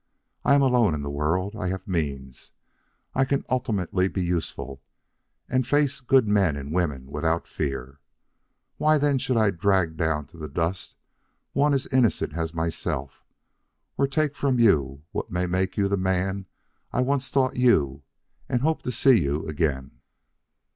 [0.43, 1.55] I am alone in the world.
[1.55, 2.53] I have means.
[3.13, 4.81] I can ultimately be useful
[5.47, 7.99] and face good men and women without fear.
[8.77, 10.95] Why then should I drag down to the dust
[11.53, 13.23] one as innocent as myself,
[13.95, 16.47] or take from you what may make you the man
[16.91, 18.01] I once thought you
[18.49, 19.99] and hope to see you again.